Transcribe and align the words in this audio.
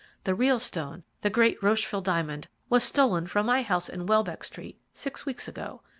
The 0.23 0.33
real 0.33 0.57
stone, 0.57 1.03
the 1.19 1.29
great 1.29 1.61
Rocheville 1.61 2.01
diamond, 2.01 2.47
was 2.71 2.83
stolen 2.83 3.27
from 3.27 3.45
my 3.45 3.61
house 3.61 3.87
in 3.87 4.07
Welbeck 4.07 4.43
Street 4.43 4.79
six 4.93 5.27
weeks 5.27 5.47
ago. 5.47 5.83